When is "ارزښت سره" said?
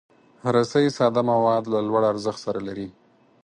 2.11-2.59